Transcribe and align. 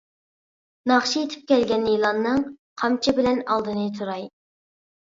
ناخشا 0.91 1.13
ئېيتىپ 1.25 1.43
كەلگەن 1.53 1.87
يىلاننىڭ، 1.91 2.43
قامچا 2.83 3.17
بىلەن 3.23 3.41
ئالدىنى 3.47 3.89
توراي. 4.03 4.29